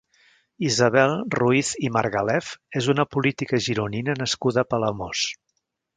[0.67, 2.49] Isabel Ruiz i Margalef
[2.81, 5.29] és una política gironina nascuda a Palamós.